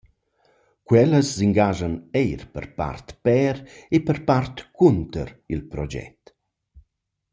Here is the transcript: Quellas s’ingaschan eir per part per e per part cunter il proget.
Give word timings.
Quellas 0.87 1.27
s’ingaschan 1.35 1.93
eir 2.21 2.41
per 2.53 2.65
part 2.79 3.07
per 3.25 3.55
e 3.95 3.97
per 4.07 4.17
part 4.29 4.55
cunter 4.77 5.29
il 5.53 5.61
proget. 5.71 6.21